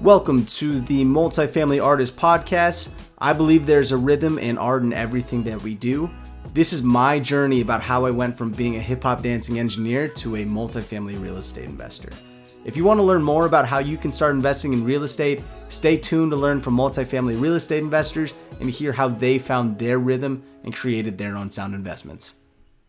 [0.00, 2.94] Welcome to the Multifamily Artist Podcast.
[3.18, 6.08] I believe there's a rhythm and art in everything that we do.
[6.54, 10.08] This is my journey about how I went from being a hip hop dancing engineer
[10.08, 12.10] to a multifamily real estate investor.
[12.66, 15.40] If you want to learn more about how you can start investing in real estate,
[15.68, 20.00] stay tuned to learn from multifamily real estate investors and hear how they found their
[20.00, 22.35] rhythm and created their own sound investments.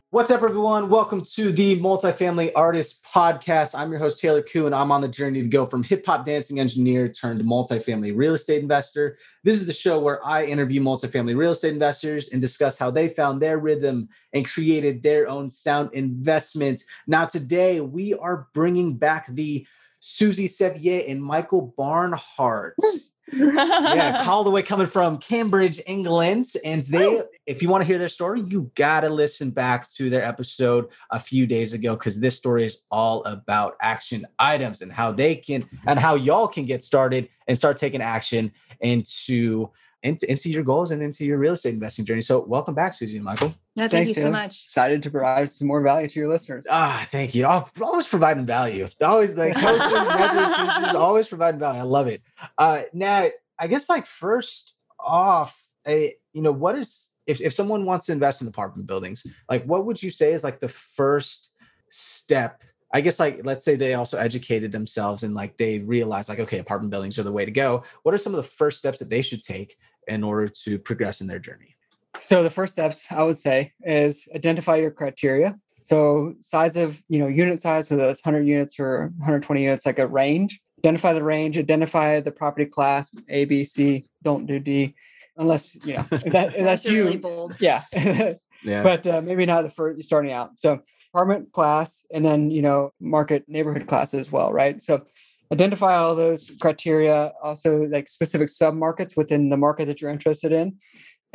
[0.09, 0.87] What's up, everyone?
[0.87, 3.77] Welcome to the Multifamily Artist Podcast.
[3.77, 6.23] I'm your host, Taylor Koo, and I'm on the journey to go from hip hop
[6.23, 9.17] dancing engineer turned multifamily real estate investor.
[9.43, 13.09] This is the show where I interview multifamily real estate investors and discuss how they
[13.09, 16.85] found their rhythm and created their own sound investments.
[17.05, 19.67] Now, today we are bringing back the
[19.99, 22.97] Suzy Sevier and Michael Barnhart hmm.
[23.31, 26.45] Yeah, all the way coming from Cambridge, England.
[26.63, 30.09] And they, if you want to hear their story, you got to listen back to
[30.09, 34.91] their episode a few days ago because this story is all about action items and
[34.91, 39.69] how they can and how y'all can get started and start taking action into
[40.03, 42.21] into, into your goals and into your real estate investing journey.
[42.21, 43.53] So, welcome back, Suzy and Michael.
[43.77, 44.63] No, thank Thanks, you so much.
[44.63, 46.65] Excited to provide some more value to your listeners.
[46.67, 47.45] Ah, thank you.
[47.45, 48.87] Always providing value.
[49.03, 51.81] Always like coaches, mentors, teachers, always providing value.
[51.81, 52.23] I love it.
[52.57, 57.85] Uh, now, I guess like first off, a you know, what is if if someone
[57.85, 61.51] wants to invest in apartment buildings, like what would you say is like the first
[61.91, 66.39] step I guess like let's say they also educated themselves and like they realize like
[66.39, 67.83] okay apartment buildings are the way to go.
[68.01, 71.21] What are some of the first steps that they should take in order to progress
[71.21, 71.76] in their journey?
[72.21, 75.55] So the first steps I would say is identify your criteria.
[75.83, 79.99] So size of, you know, unit size, whether it's 100 units or 120 units, like
[79.99, 80.59] a range.
[80.79, 84.93] Identify the range, identify the property class, A, B, C, don't do D,
[85.37, 87.05] unless, you know, that, that's you.
[87.05, 87.55] Really bold.
[87.59, 87.83] Yeah.
[87.93, 88.83] yeah.
[88.83, 90.59] But uh, maybe not the first starting out.
[90.59, 90.81] So
[91.13, 94.81] apartment class and then, you know, market neighborhood class as well, right?
[94.81, 95.05] So
[95.51, 100.51] identify all those criteria, also like specific sub markets within the market that you're interested
[100.51, 100.77] in.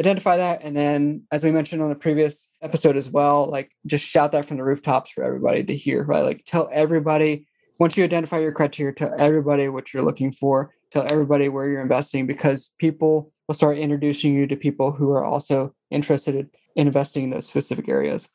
[0.00, 0.62] Identify that.
[0.62, 4.46] And then, as we mentioned on the previous episode as well, like just shout that
[4.46, 6.24] from the rooftops for everybody to hear, right?
[6.24, 7.46] Like tell everybody,
[7.78, 11.82] once you identify your criteria, tell everybody what you're looking for, tell everybody where you're
[11.82, 17.24] investing because people will start introducing you to people who are also interested in investing
[17.24, 18.30] in those specific areas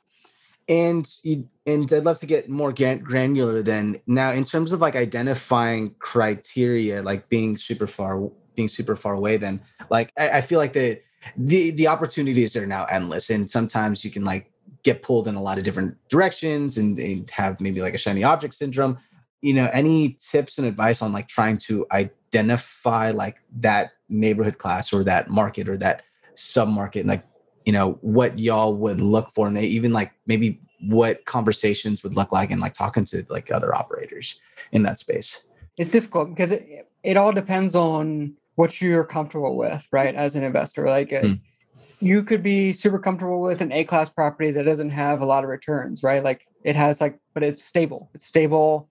[0.69, 4.01] and you, and I'd love to get more granular then.
[4.05, 9.37] Now, in terms of like identifying criteria, like being super far, being super far away,
[9.37, 10.99] then like I, I feel like the
[11.35, 14.51] the the opportunities are now endless, and sometimes you can like
[14.83, 18.23] get pulled in a lot of different directions and, and have maybe like a shiny
[18.23, 18.97] object syndrome.
[19.41, 24.93] You know, any tips and advice on like trying to identify like that neighborhood class
[24.93, 26.03] or that market or that
[26.35, 27.25] sub market, like
[27.65, 29.47] you know what y'all would look for?
[29.47, 33.51] And they even like maybe what conversations would look like and like talking to like
[33.51, 34.39] other operators
[34.71, 35.43] in that space?
[35.77, 40.43] It's difficult because it, it all depends on what you're comfortable with right as an
[40.43, 41.39] investor like mm.
[41.99, 45.43] you could be super comfortable with an a class property that doesn't have a lot
[45.43, 48.89] of returns right like it has like but it's stable it's stable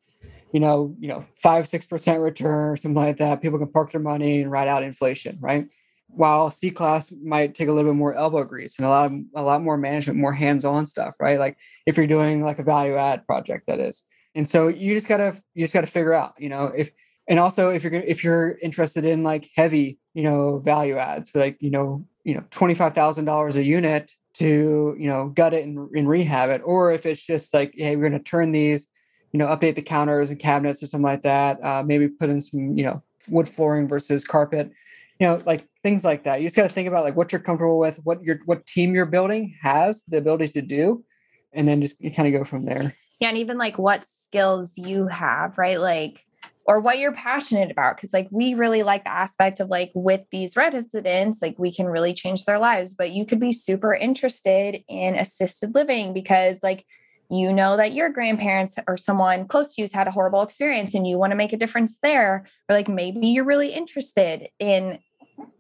[0.53, 3.91] you know you know five six percent return or something like that people can park
[3.91, 5.69] their money and ride out inflation right
[6.09, 9.19] while C class might take a little bit more elbow grease and a lot of,
[9.35, 11.39] a lot more management, more hands-on stuff, right?
[11.39, 14.05] Like if you're doing like a value add project, that is.
[14.35, 16.91] And so you just gotta you just gotta figure out, you know, if
[17.29, 21.57] and also if you're if you're interested in like heavy, you know, value adds, like
[21.61, 25.65] you know, you know, twenty five thousand dollars a unit to you know gut it
[25.65, 28.89] and, and rehab it, or if it's just like, hey, we're gonna turn these,
[29.33, 31.63] you know, update the counters and cabinets or something like that.
[31.65, 34.71] Uh, maybe put in some, you know, wood flooring versus carpet
[35.19, 36.41] you know like things like that.
[36.41, 38.95] You just got to think about like what you're comfortable with what your what team
[38.95, 41.05] you're building has the ability to do
[41.53, 42.95] and then just kind of go from there.
[43.19, 45.81] Yeah and even like what skills you have right?
[45.81, 46.26] Like
[46.67, 50.23] or what you're passionate about because like we really like the aspect of like with
[50.31, 54.83] these residents like we can really change their lives but you could be super interested
[54.89, 56.85] in assisted living because like
[57.29, 60.95] you know that your grandparents or someone close to you has had a horrible experience
[60.95, 64.99] and you want to make a difference there or like maybe you're really interested in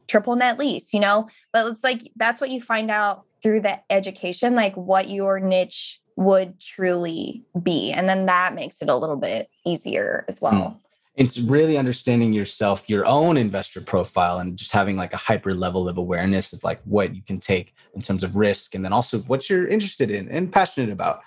[0.06, 1.28] triple net lease, you know?
[1.52, 6.00] But it's like that's what you find out through the education, like what your niche
[6.16, 7.92] would truly be.
[7.92, 10.70] And then that makes it a little bit easier as well.
[10.70, 10.85] Hmm.
[11.16, 15.88] It's really understanding yourself, your own investor profile, and just having like a hyper level
[15.88, 19.20] of awareness of like what you can take in terms of risk, and then also
[19.20, 21.20] what you're interested in and passionate about.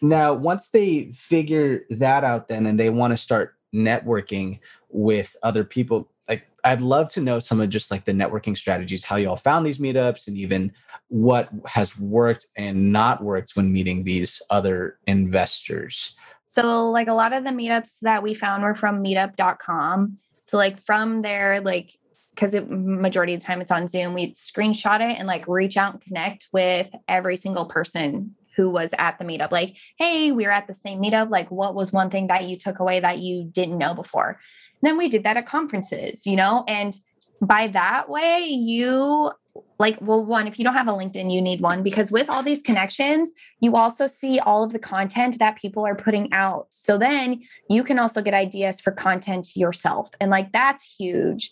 [0.00, 5.64] Now, once they figure that out, then and they want to start networking with other
[5.64, 9.36] people, like I'd love to know some of just like the networking strategies, how y'all
[9.36, 10.72] found these meetups, and even
[11.08, 16.16] what has worked and not worked when meeting these other investors.
[16.46, 20.18] So, like a lot of the meetups that we found were from meetup.com.
[20.44, 21.90] So, like from there, like
[22.36, 25.94] because majority of the time it's on Zoom, we'd screenshot it and like reach out
[25.94, 29.50] and connect with every single person who was at the meetup.
[29.50, 31.30] Like, hey, we were at the same meetup.
[31.30, 34.28] Like, what was one thing that you took away that you didn't know before?
[34.28, 36.94] And then we did that at conferences, you know, and
[37.40, 39.30] by that way, you
[39.78, 42.42] like, well, one, if you don't have a LinkedIn, you need one because with all
[42.42, 46.66] these connections, you also see all of the content that people are putting out.
[46.70, 50.10] So then you can also get ideas for content yourself.
[50.20, 51.50] And like, that's huge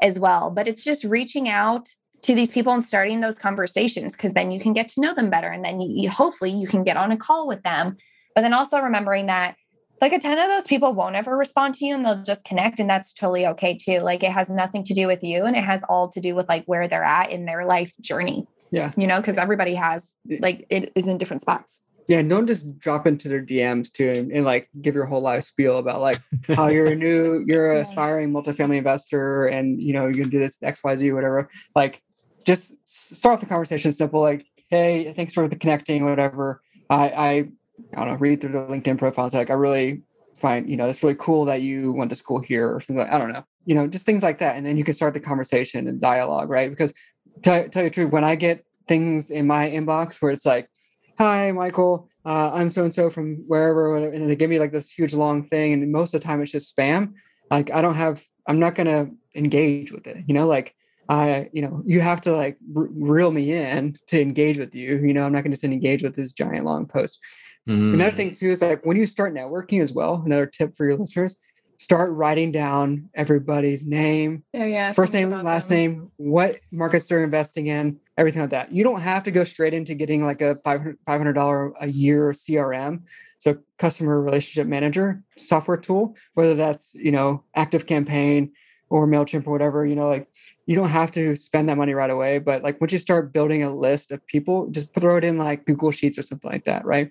[0.00, 0.50] as well.
[0.50, 1.88] But it's just reaching out
[2.22, 5.28] to these people and starting those conversations because then you can get to know them
[5.28, 7.98] better and then you, you, hopefully you can get on a call with them
[8.34, 9.56] but then also remembering that
[10.00, 12.78] like a ton of those people won't ever respond to you and they'll just connect
[12.78, 14.00] and that's totally okay too.
[14.00, 16.48] Like it has nothing to do with you and it has all to do with
[16.48, 18.46] like where they're at in their life journey.
[18.70, 18.92] Yeah.
[18.96, 21.80] You know because everybody has like it is in different spots.
[22.06, 25.44] Yeah don't just drop into their dms too and, and like give your whole life
[25.44, 30.08] spiel about like how you're a new you're an aspiring multifamily investor and you know
[30.08, 31.48] you can do this xyz whatever.
[31.74, 32.02] Like
[32.44, 36.60] just start off the conversation simple, like, hey, thanks for the connecting, whatever.
[36.90, 37.48] I, I,
[37.94, 39.34] I don't know, read through the LinkedIn profiles.
[39.34, 40.02] Like, I really
[40.38, 43.12] find, you know, it's really cool that you went to school here or something like,
[43.12, 44.56] I don't know, you know, just things like that.
[44.56, 46.70] And then you can start the conversation and dialogue, right?
[46.70, 46.92] Because
[47.42, 50.68] tell, tell you the truth, when I get things in my inbox where it's like,
[51.18, 54.90] hi, Michael, uh, I'm so and so from wherever, and they give me like this
[54.90, 57.12] huge long thing, and most of the time it's just spam.
[57.50, 60.24] Like I don't have, I'm not gonna engage with it.
[60.26, 60.74] You know, like
[61.08, 64.98] I, you know, you have to like reel me in to engage with you.
[64.98, 67.18] You know, I'm not going to just engage with this giant long post.
[67.68, 67.94] Mm.
[67.94, 70.22] Another thing too is like when you start networking as well.
[70.24, 71.36] Another tip for your listeners:
[71.78, 75.78] start writing down everybody's name, oh, yeah, first name, last them.
[75.78, 78.72] name, what markets they're investing in, everything like that.
[78.72, 83.02] You don't have to go straight into getting like a 500 dollar a year CRM.
[83.38, 88.52] So customer relationship manager software tool, whether that's you know Active Campaign
[88.90, 90.28] or MailChimp or whatever, you know, like
[90.66, 92.38] you don't have to spend that money right away.
[92.38, 95.64] But like once you start building a list of people, just throw it in like
[95.64, 97.10] Google Sheets or something like that, right?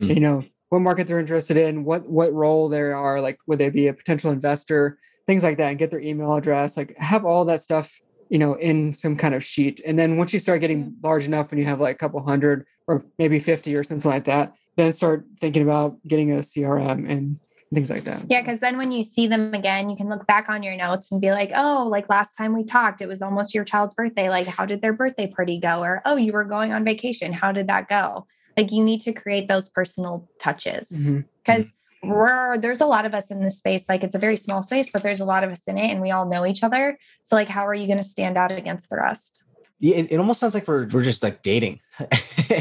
[0.00, 0.12] Mm-hmm.
[0.12, 3.70] You know, what market they're interested in, what what role they are, like would they
[3.70, 7.44] be a potential investor, things like that, and get their email address, like have all
[7.46, 7.98] that stuff,
[8.28, 9.80] you know, in some kind of sheet.
[9.86, 12.66] And then once you start getting large enough and you have like a couple hundred
[12.86, 17.38] or maybe 50 or something like that, then start thinking about getting a CRM and
[17.74, 18.22] things like that.
[18.28, 21.10] Yeah, because then when you see them again, you can look back on your notes
[21.10, 24.28] and be like, oh, like last time we talked, it was almost your child's birthday.
[24.28, 25.82] Like, how did their birthday party go?
[25.82, 27.32] Or, oh, you were going on vacation.
[27.32, 28.26] How did that go?
[28.56, 31.10] Like, you need to create those personal touches
[31.44, 32.10] because mm-hmm.
[32.10, 33.84] we're there's a lot of us in this space.
[33.88, 36.00] Like, it's a very small space, but there's a lot of us in it and
[36.00, 36.98] we all know each other.
[37.22, 39.42] So, like, how are you going to stand out against the rest?
[39.78, 41.80] Yeah, it, it almost sounds like we're, we're just like dating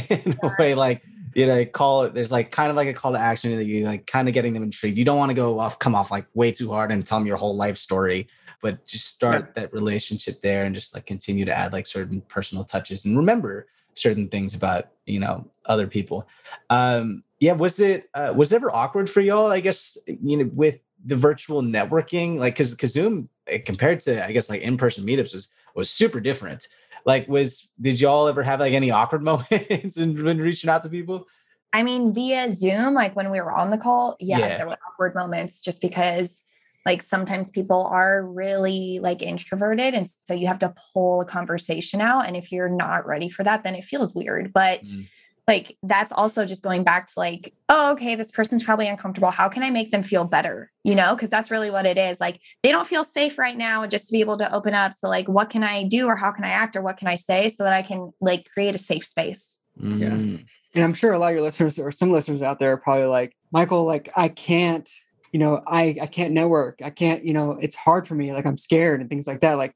[0.10, 1.02] in a way, like,
[1.36, 3.86] you know, call it, there's like kind of like a call to action that you
[3.86, 4.98] like kind of getting them intrigued.
[4.98, 7.28] You don't want to go off, come off like way too hard and tell them
[7.28, 8.28] your whole life story,
[8.62, 9.62] but just start yeah.
[9.62, 13.68] that relationship there and just like continue to add like certain personal touches and remember
[13.96, 16.28] certain things about, you know, other people.
[16.70, 17.54] Um, yeah.
[17.54, 19.52] Was it, uh, was it ever awkward for y'all?
[19.52, 24.26] I guess, you know, with the virtual networking, like, cause, cause Zoom eh, compared to,
[24.26, 26.68] I guess like in-person meetups was, was super different
[27.06, 31.28] like was did y'all ever have like any awkward moments when reaching out to people
[31.72, 34.58] i mean via zoom like when we were on the call yeah, yeah.
[34.58, 36.42] there were awkward moments just because
[36.86, 42.02] like sometimes people are really like introverted and so you have to pull a conversation
[42.02, 45.06] out and if you're not ready for that then it feels weird but mm
[45.48, 49.48] like that's also just going back to like oh okay this person's probably uncomfortable how
[49.48, 50.72] can i make them feel better?
[50.84, 53.86] You know because that's really what it is like they don't feel safe right now
[53.88, 56.32] just to be able to open up so like what can i do or how
[56.32, 58.80] can i act or what can i say so that i can like create a
[58.80, 59.60] safe space.
[59.82, 60.00] Mm.
[60.00, 62.78] yeah and i'm sure a lot of your listeners or some listeners out there are
[62.78, 64.90] probably like michael like i can't
[65.36, 68.46] you know i i can't network i can't you know it's hard for me like
[68.46, 69.76] i'm scared and things like that like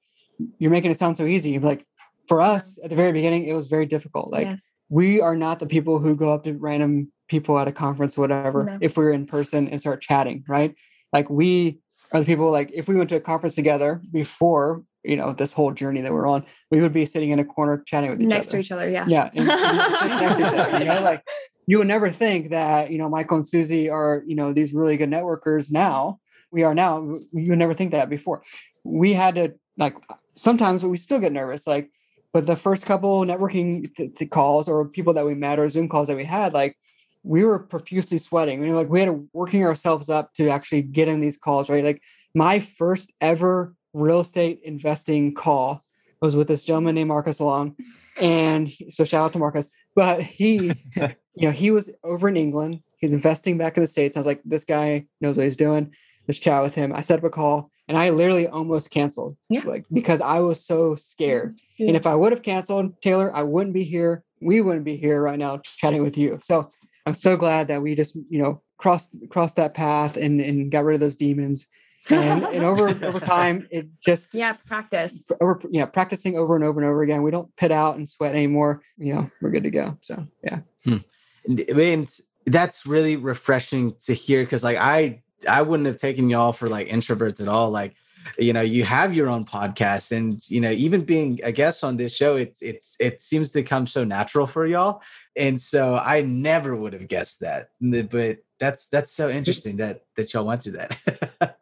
[0.58, 1.86] you're making it sound so easy like
[2.30, 5.60] for us at the very beginning it was very difficult like yes we are not
[5.60, 8.78] the people who go up to random people at a conference whatever no.
[8.80, 10.76] if we're in person and start chatting right
[11.12, 11.82] like we
[12.14, 15.52] are the people like if we went to a conference together before you know this
[15.52, 18.30] whole journey that we're on we would be sitting in a corner chatting with each
[18.30, 18.58] next other.
[18.58, 21.22] to each other yeah yeah and, and next to each other you know like
[21.70, 24.98] you would never think that you know michael and suzy are you know these really
[24.98, 26.20] good networkers now
[26.52, 27.00] we are now
[27.32, 28.42] you would never think that before
[28.84, 29.96] we had to like
[30.36, 31.90] sometimes we still get nervous like
[32.32, 35.90] but the first couple networking th- th- calls or people that we met or Zoom
[35.90, 36.78] calls that we had, like
[37.24, 38.62] we were profusely sweating.
[38.62, 41.70] We were like we had to working ourselves up to actually get in these calls,
[41.70, 41.84] right?
[41.84, 42.02] Like
[42.36, 45.84] my first ever real estate investing call.
[46.22, 47.78] Was with this gentleman named Marcus Long.
[48.20, 49.70] And so shout out to Marcus.
[49.96, 52.82] But he, you know, he was over in England.
[52.98, 54.16] He's investing back in the States.
[54.16, 55.94] I was like, this guy knows what he's doing.
[56.28, 56.94] Let's chat with him.
[56.94, 59.36] I set up a call and I literally almost canceled.
[59.50, 59.64] Yeah.
[59.66, 61.60] Like because I was so scared.
[61.78, 61.88] Yeah.
[61.88, 64.24] And if I would have canceled, Taylor, I wouldn't be here.
[64.42, 66.38] We wouldn't be here right now chatting with you.
[66.42, 66.70] So
[67.06, 70.84] I'm so glad that we just, you know, crossed crossed that path and, and got
[70.84, 71.68] rid of those demons.
[72.10, 75.30] And, and over over time, it just yeah, practice.
[75.42, 77.24] over yeah, practicing over and over and over again.
[77.24, 78.82] We don't pit out and sweat anymore.
[78.98, 79.98] You know, we're good to go.
[80.02, 80.60] So yeah.
[80.84, 80.98] Hmm.
[81.46, 82.08] And I mean,
[82.46, 86.88] that's really refreshing to hear because like I I wouldn't have taken y'all for like
[86.88, 87.70] introverts at all.
[87.70, 87.96] Like,
[88.38, 91.98] you know, you have your own podcast, and you know, even being a guest on
[91.98, 95.02] this show, it's it's it seems to come so natural for y'all.
[95.36, 97.70] And so I never would have guessed that.
[97.82, 100.98] But that's that's so interesting that that y'all went through that.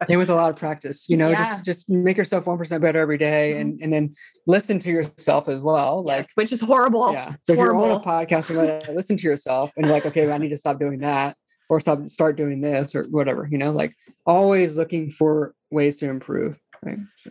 [0.08, 1.38] and with a lot of practice, you know, Yeah.
[1.38, 3.60] just just make yourself one percent better every day, mm-hmm.
[3.60, 4.14] and and then
[4.46, 6.02] listen to yourself as well.
[6.04, 7.12] Like Yes, which is horrible.
[7.12, 7.34] yeah.
[7.44, 8.04] So if you're on a horrible.
[8.04, 11.00] podcast and like, listen to yourself, and you're like, okay, I need to stop doing
[11.00, 11.36] that,
[11.68, 13.48] or stop start doing this, or whatever.
[13.50, 13.94] You know, like
[14.26, 16.58] always looking for ways to improve.
[16.82, 16.98] Right.
[17.16, 17.30] So,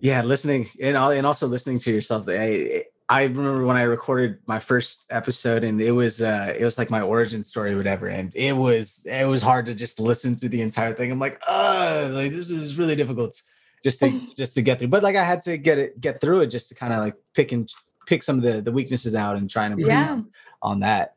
[0.00, 4.58] yeah listening and and also listening to yourself i i remember when i recorded my
[4.58, 8.34] first episode and it was uh it was like my origin story or whatever and
[8.36, 11.10] it was it was hard to just listen through the entire thing.
[11.10, 13.40] I'm like uh like this is really difficult
[13.84, 16.40] just to just to get through but like i had to get it get through
[16.40, 17.70] it just to kind of like pick and
[18.06, 20.12] pick some of the the weaknesses out and try and improve Yeah.
[20.12, 20.26] on,
[20.62, 21.14] on that.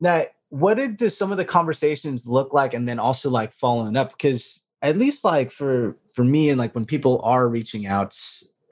[0.00, 3.96] Now what did the, some of the conversations look like and then also like following
[3.96, 4.10] up?
[4.10, 8.18] Because at least like for for me and like when people are reaching out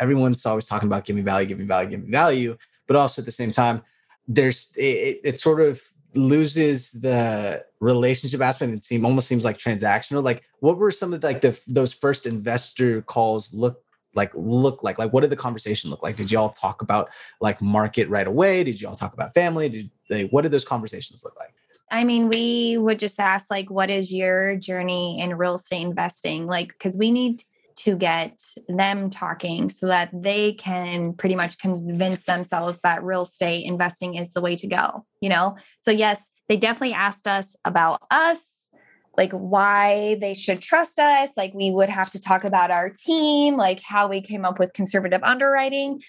[0.00, 3.52] everyone's always talking about giving value giving value giving value but also at the same
[3.52, 3.82] time
[4.28, 5.80] there's it, it- sort of
[6.14, 10.22] loses the relationship aspect it seem almost seems like transactional.
[10.24, 13.82] Like what were some of like the those first investor calls look
[14.14, 14.98] like look like?
[14.98, 16.16] Like what did the conversation look like?
[16.16, 18.64] Did y'all talk about like market right away?
[18.64, 19.68] Did y'all talk about family?
[19.68, 21.54] Did they what did those conversations look like?
[21.90, 26.46] I mean, we would just ask, like, what is your journey in real estate investing?
[26.46, 27.42] Like, because we need
[27.78, 33.64] to get them talking so that they can pretty much convince themselves that real estate
[33.64, 35.56] investing is the way to go, you know?
[35.82, 38.70] So, yes, they definitely asked us about us,
[39.16, 41.30] like why they should trust us.
[41.36, 44.72] Like, we would have to talk about our team, like how we came up with
[44.72, 46.00] conservative underwriting.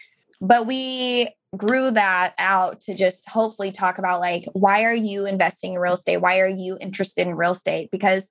[0.42, 5.74] But we grew that out to just hopefully talk about like why are you investing
[5.74, 8.30] in real estate why are you interested in real estate because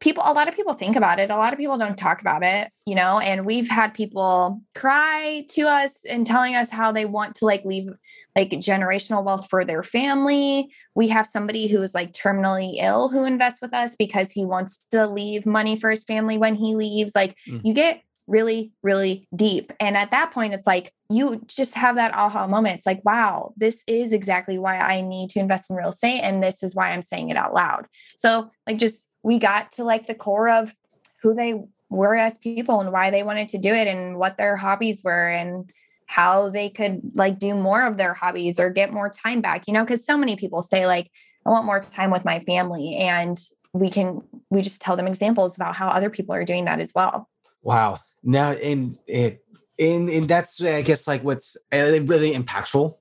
[0.00, 1.30] people a lot of people think about it.
[1.30, 5.44] A lot of people don't talk about it you know and we've had people cry
[5.50, 7.88] to us and telling us how they want to like leave
[8.34, 10.72] like generational wealth for their family.
[10.94, 14.86] We have somebody who is like terminally ill who invests with us because he wants
[14.90, 17.14] to leave money for his family when he leaves.
[17.14, 17.60] Like Mm.
[17.64, 19.72] you get really really deep.
[19.80, 22.76] And at that point it's like you just have that aha moment.
[22.76, 26.42] It's like wow this is exactly why i need to invest in real estate and
[26.42, 27.86] this is why i'm saying it out loud.
[28.16, 30.74] So like just we got to like the core of
[31.22, 34.56] who they were as people and why they wanted to do it and what their
[34.56, 35.70] hobbies were and
[36.06, 39.72] how they could like do more of their hobbies or get more time back you
[39.72, 41.10] know because so many people say like
[41.46, 43.40] i want more time with my family and
[43.72, 46.92] we can we just tell them examples about how other people are doing that as
[46.94, 47.28] well
[47.62, 48.00] Wow.
[48.22, 49.44] Now, and it,
[49.78, 52.94] and and that's I guess like what's uh, really impactful.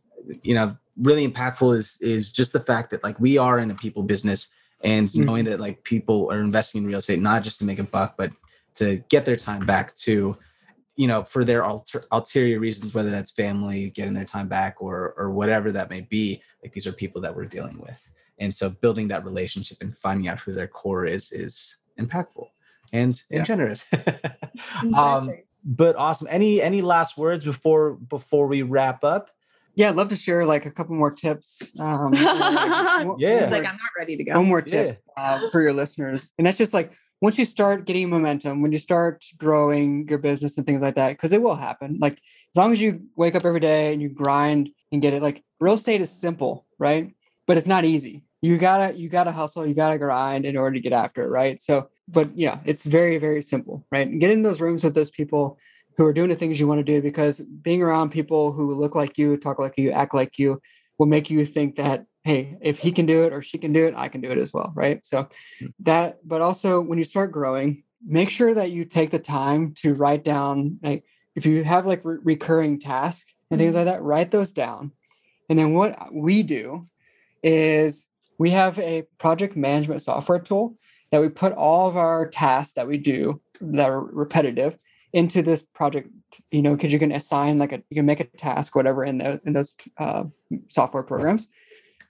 [0.43, 3.75] You know, really impactful is is just the fact that like we are in a
[3.75, 4.47] people business,
[4.83, 5.25] and Mhm.
[5.25, 8.15] knowing that like people are investing in real estate not just to make a buck,
[8.17, 8.31] but
[8.75, 10.37] to get their time back to,
[10.95, 15.13] you know, for their alter, ulterior reasons, whether that's family getting their time back or
[15.17, 16.41] or whatever that may be.
[16.63, 17.99] Like these are people that we're dealing with,
[18.39, 22.47] and so building that relationship and finding out who their core is is impactful
[22.93, 23.43] and, and Yeah.
[23.43, 23.85] generous.
[24.95, 25.33] um,
[25.63, 26.27] but awesome.
[26.29, 29.29] Any any last words before before we wrap up?
[29.75, 31.61] Yeah, I'd love to share like a couple more tips.
[31.79, 33.33] Um, like, one- Yeah.
[33.35, 34.33] one He's like, I'm not ready to go.
[34.33, 38.09] one more tip uh, for your listeners and that's just like once you start getting
[38.09, 41.97] momentum when you start growing your business and things like that because it will happen
[42.01, 45.21] like as long as you wake up every day and you grind and get it
[45.21, 47.13] like real estate is simple right
[47.47, 50.79] but it's not easy you gotta you gotta hustle you gotta grind in order to
[50.81, 54.41] get after it right so but yeah it's very very simple right and get in
[54.41, 55.59] those rooms with those people
[56.01, 58.95] who are doing the things you want to do because being around people who look
[58.95, 60.59] like you talk like you act like you
[60.97, 63.85] will make you think that hey if he can do it or she can do
[63.85, 65.05] it i can do it as well right?
[65.05, 65.29] So
[65.59, 65.67] hmm.
[65.81, 69.93] that but also when you start growing make sure that you take the time to
[69.93, 71.03] write down like
[71.35, 73.79] if you have like re- recurring tasks and things hmm.
[73.79, 74.91] like that write those down.
[75.49, 76.87] And then what we do
[77.43, 78.07] is
[78.39, 80.77] we have a project management software tool
[81.11, 84.77] that we put all of our tasks that we do that are repetitive
[85.13, 86.09] into this project,
[86.51, 89.17] you know, because you can assign like a you can make a task, whatever, in
[89.17, 90.23] those in those uh,
[90.69, 91.47] software programs.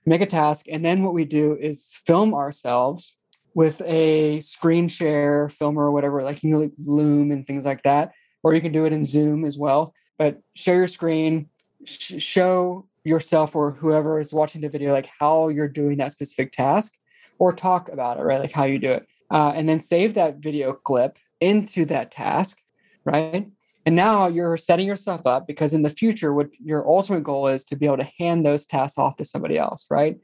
[0.06, 3.16] Make a task, and then what we do is film ourselves
[3.54, 7.84] with a screen share filmer or whatever, like you know, like Loom and things like
[7.84, 8.12] that,
[8.44, 9.94] or you can do it in Zoom as well.
[10.18, 11.50] But share your screen,
[11.86, 16.52] sh- show yourself or whoever is watching the video like how you're doing that specific
[16.52, 16.94] task,
[17.40, 18.40] or talk about it, right?
[18.40, 22.60] Like how you do it, uh, and then save that video clip into that task,
[23.06, 23.48] right?
[23.86, 27.64] And now you're setting yourself up because in the future, what your ultimate goal is
[27.66, 30.18] to be able to hand those tasks off to somebody else, right?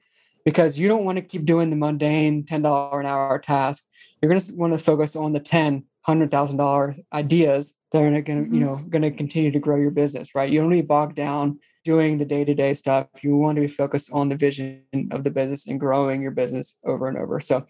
[0.45, 3.83] Because you don't want to keep doing the mundane $10 an hour task.
[4.21, 8.33] You're going to want to focus on the 10, $100,000 ideas that are going to,
[8.33, 8.53] mm-hmm.
[8.53, 10.49] you know, going to continue to grow your business, right?
[10.49, 13.07] You don't need bogged down doing the day-to-day stuff.
[13.21, 16.75] You want to be focused on the vision of the business and growing your business
[16.85, 17.39] over and over.
[17.39, 17.65] So,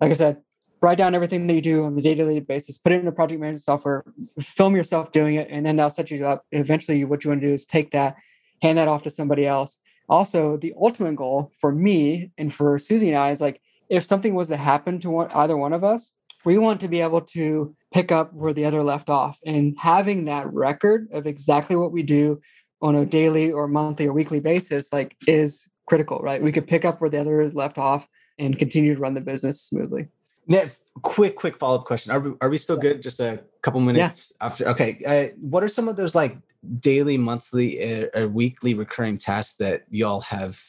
[0.00, 0.38] like I said,
[0.80, 3.40] write down everything that you do on the day-to-day basis, put it in a project
[3.40, 4.04] management software,
[4.40, 6.44] film yourself doing it, and then that'll set you up.
[6.52, 8.16] Eventually, what you want to do is take that,
[8.62, 9.76] hand that off to somebody else.
[10.08, 14.34] Also, the ultimate goal for me and for Suzy and I is like if something
[14.34, 16.12] was to happen to one, either one of us,
[16.44, 20.24] we want to be able to pick up where the other left off and having
[20.24, 22.40] that record of exactly what we do
[22.82, 26.84] on a daily or monthly or weekly basis like is critical right we could pick
[26.84, 28.06] up where the other left off
[28.38, 30.08] and continue to run the business smoothly
[30.50, 32.10] Net, quick, quick follow up question.
[32.10, 33.00] Are we, are we still good?
[33.00, 34.46] Just a couple minutes yeah.
[34.46, 34.68] after.
[34.70, 35.00] Okay.
[35.06, 36.36] Uh, what are some of those like
[36.80, 40.60] daily, monthly, uh, weekly recurring tasks that y'all have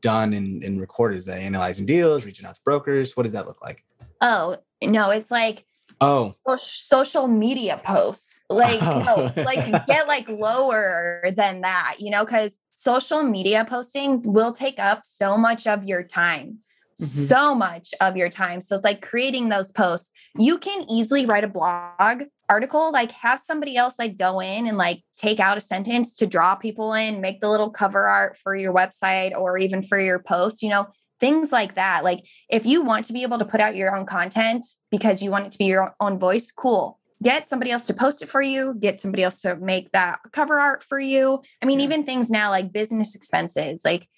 [0.00, 1.18] done and, and recorded?
[1.18, 3.14] Is that analyzing deals, reaching out to brokers?
[3.14, 3.84] What does that look like?
[4.22, 5.66] Oh, no, it's like
[6.02, 9.32] oh social media posts like oh.
[9.34, 14.78] no, like get like lower than that you know because social media posting will take
[14.78, 16.58] up so much of your time
[17.00, 17.20] mm-hmm.
[17.22, 18.60] so much of your time.
[18.60, 20.10] So it's like creating those posts.
[20.38, 24.76] You can easily write a blog article, like have somebody else like go in and
[24.76, 28.54] like take out a sentence to draw people in, make the little cover art for
[28.54, 30.86] your website or even for your post, you know,
[31.18, 32.04] things like that.
[32.04, 35.30] Like if you want to be able to put out your own content because you
[35.30, 38.42] want it to be your own voice, cool get somebody else to post it for
[38.42, 41.40] you, get somebody else to make that cover art for you.
[41.62, 41.86] I mean, yeah.
[41.86, 44.08] even things now like business expenses, like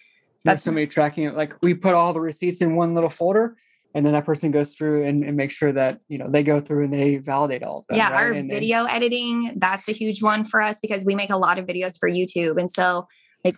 [0.49, 1.35] that's somebody tracking it.
[1.35, 3.57] Like we put all the receipts in one little folder,
[3.95, 6.61] and then that person goes through and, and make sure that you know they go
[6.61, 7.97] through and they validate all of them.
[7.97, 8.23] Yeah, right?
[8.23, 11.37] our and video then, editing that's a huge one for us because we make a
[11.37, 13.07] lot of videos for YouTube, and so
[13.45, 13.57] like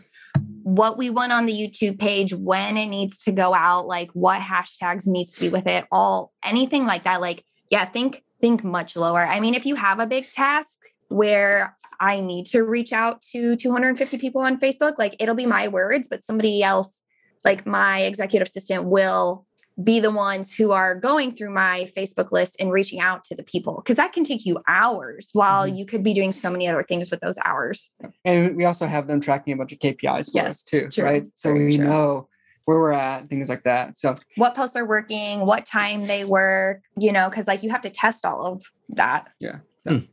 [0.62, 4.40] what we want on the YouTube page, when it needs to go out, like what
[4.40, 7.20] hashtags needs to be with it, all anything like that.
[7.20, 9.26] Like yeah, think think much lower.
[9.26, 10.79] I mean, if you have a big task
[11.10, 15.68] where I need to reach out to 250 people on Facebook, like it'll be my
[15.68, 17.02] words, but somebody else,
[17.44, 19.46] like my executive assistant, will
[19.82, 23.42] be the ones who are going through my Facebook list and reaching out to the
[23.42, 25.76] people because that can take you hours while mm-hmm.
[25.76, 27.90] you could be doing so many other things with those hours.
[28.24, 31.04] And we also have them tracking a bunch of KPIs for yes, us too, true.
[31.04, 31.26] right?
[31.34, 31.86] So Very we true.
[31.86, 32.28] know
[32.64, 33.96] where we're at, things like that.
[33.96, 37.82] So what posts are working, what time they work, you know, because like you have
[37.82, 39.28] to test all of that.
[39.38, 39.58] Yeah.
[39.80, 39.98] So.
[39.98, 40.04] Hmm.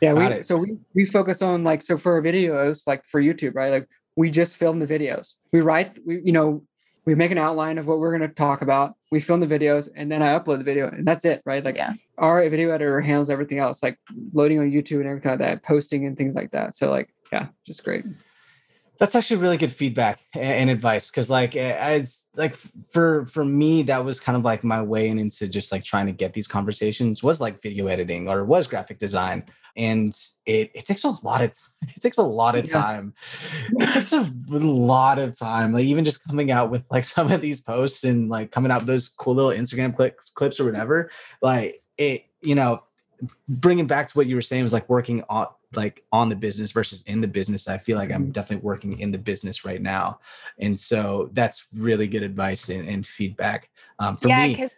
[0.00, 3.54] Yeah, we, so we, we focus on like so for our videos, like for YouTube,
[3.54, 3.70] right?
[3.70, 5.34] Like we just film the videos.
[5.52, 6.62] We write, we you know,
[7.06, 8.94] we make an outline of what we're going to talk about.
[9.10, 11.64] We film the videos, and then I upload the video, and that's it, right?
[11.64, 11.94] Like yeah.
[12.18, 13.98] our video editor handles everything else, like
[14.32, 16.74] loading on YouTube and everything like that, posting and things like that.
[16.74, 18.04] So like, yeah, just great.
[18.98, 22.56] That's actually really good feedback and advice because, like, as like
[22.88, 26.12] for for me, that was kind of like my way into just like trying to
[26.12, 29.44] get these conversations was like video editing or was graphic design
[29.76, 31.60] and it, it takes a lot of time.
[31.82, 33.14] it takes a lot of time
[33.70, 37.40] it takes a lot of time like even just coming out with like some of
[37.40, 41.10] these posts and like coming out with those cool little instagram clip, clips or whatever
[41.42, 42.82] like it you know
[43.48, 46.72] bringing back to what you were saying was like working on like on the business
[46.72, 48.32] versus in the business i feel like i'm mm-hmm.
[48.32, 50.18] definitely working in the business right now
[50.58, 54.68] and so that's really good advice and, and feedback um, for yeah, me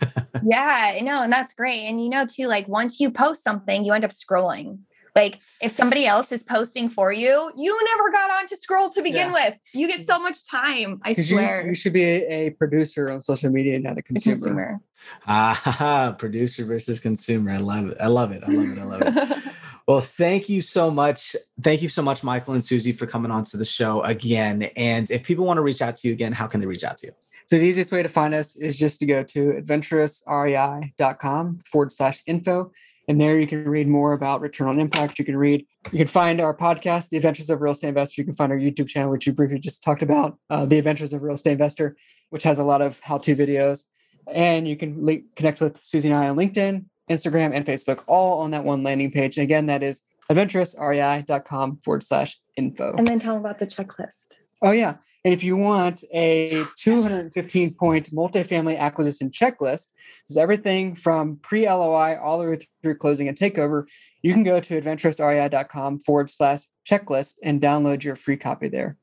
[0.44, 1.86] yeah, no, and that's great.
[1.86, 4.78] And you know, too, like once you post something, you end up scrolling.
[5.16, 9.02] Like if somebody else is posting for you, you never got on to scroll to
[9.02, 9.32] begin yeah.
[9.32, 9.54] with.
[9.72, 11.00] You get so much time.
[11.04, 11.62] I swear.
[11.62, 14.78] You, you, should be a, a, producer on social media, not a consumer.
[15.26, 17.52] Ah, producer versus consumer.
[17.52, 17.96] I love it.
[17.98, 18.44] I love it.
[18.46, 18.78] I love it.
[18.78, 19.42] I love it.
[19.88, 21.34] well, thank you so much.
[21.62, 24.64] Thank you so much, Michael and Suzy, for coming on to the show again.
[24.76, 26.98] And if people want to reach out to you again, how can they reach out
[26.98, 27.12] to you?
[27.46, 32.22] So the easiest way to find us is just to go to adventurousrei.com forward slash
[32.26, 32.72] info.
[33.08, 35.20] And there you can read more about return on impact.
[35.20, 38.20] You can read, you can find our podcast, The Adventurous Real Estate Investor.
[38.20, 41.12] You can find our YouTube channel, which you briefly just talked about, uh, The Adventurous
[41.12, 41.96] Real Estate Investor,
[42.30, 43.84] which has a lot of how to videos.
[44.32, 46.86] And you can link, connect with Suzy and I on LinkedIn.
[47.10, 49.38] Instagram, and Facebook, all on that one landing page.
[49.38, 52.94] Again, that is adventurousrei.com forward slash info.
[52.96, 54.34] And then tell them about the checklist.
[54.62, 54.96] Oh, yeah.
[55.24, 61.68] And if you want a 215 point multifamily acquisition checklist, this is everything from pre
[61.68, 63.86] LOI all the way through closing and takeover,
[64.22, 68.98] you can go to adventurousrei.com forward slash checklist and download your free copy there.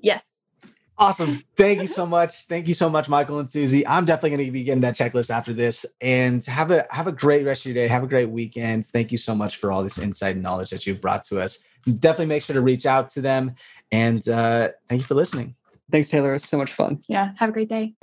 [0.00, 0.24] Yes.
[0.96, 1.42] Awesome.
[1.56, 2.46] Thank you so much.
[2.46, 3.86] Thank you so much, Michael and Suzy.
[3.86, 5.86] I'm definitely going to be getting that checklist after this.
[6.00, 7.88] And have a have a great rest of your day.
[7.88, 8.86] Have a great weekend.
[8.86, 11.62] Thank you so much for all this insight and knowledge that you've brought to us.
[11.94, 13.54] Definitely make sure to reach out to them.
[13.90, 15.54] And uh, thank you for listening.
[15.90, 16.34] Thanks, Taylor.
[16.34, 17.00] It's so much fun.
[17.08, 17.32] Yeah.
[17.36, 17.94] Have a great day.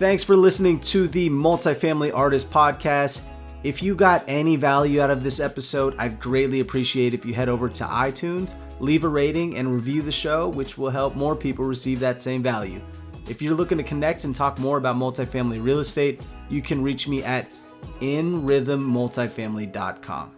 [0.00, 3.22] Thanks for listening to the Multifamily Artist Podcast.
[3.62, 7.50] If you got any value out of this episode, I'd greatly appreciate if you head
[7.50, 11.64] over to iTunes, leave a rating, and review the show, which will help more people
[11.64, 12.80] receive that same value.
[13.28, 17.06] If you're looking to connect and talk more about multifamily real estate, you can reach
[17.06, 17.56] me at
[18.00, 20.32] inrhythmmultifamily.com.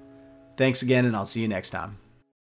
[0.56, 2.01] Thanks again, and I'll see you next time.